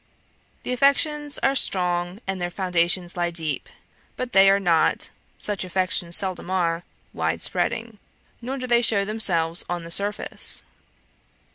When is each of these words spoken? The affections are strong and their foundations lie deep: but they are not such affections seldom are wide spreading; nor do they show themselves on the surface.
The 0.63 0.73
affections 0.73 1.37
are 1.43 1.53
strong 1.53 2.21
and 2.25 2.41
their 2.41 2.49
foundations 2.49 3.15
lie 3.15 3.29
deep: 3.29 3.69
but 4.17 4.33
they 4.33 4.49
are 4.49 4.59
not 4.59 5.11
such 5.37 5.63
affections 5.63 6.17
seldom 6.17 6.49
are 6.49 6.83
wide 7.13 7.43
spreading; 7.43 7.99
nor 8.41 8.57
do 8.57 8.65
they 8.65 8.81
show 8.81 9.05
themselves 9.05 9.63
on 9.69 9.83
the 9.83 9.91
surface. 9.91 10.63